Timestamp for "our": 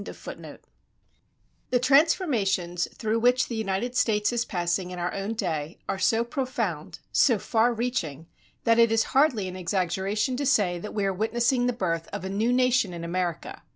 4.97-5.13